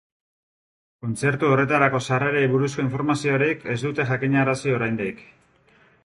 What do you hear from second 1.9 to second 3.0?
sarrerei buruzko